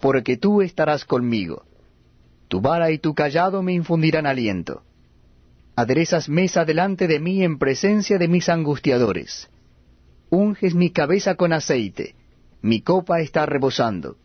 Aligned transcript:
porque 0.00 0.36
tú 0.36 0.62
estarás 0.62 1.04
conmigo. 1.04 1.64
Tu 2.48 2.60
vara 2.60 2.90
y 2.90 2.98
tu 2.98 3.14
callado 3.14 3.62
me 3.62 3.72
infundirán 3.72 4.26
aliento. 4.26 4.82
Aderezas 5.74 6.28
mesa 6.28 6.64
delante 6.64 7.06
de 7.06 7.20
mí 7.20 7.42
en 7.42 7.58
presencia 7.58 8.18
de 8.18 8.28
mis 8.28 8.48
angustiadores. 8.48 9.48
Unges 10.30 10.74
mi 10.74 10.90
cabeza 10.90 11.34
con 11.34 11.52
aceite, 11.52 12.14
mi 12.62 12.80
copa 12.80 13.20
está 13.20 13.46
rebosando. 13.46 14.16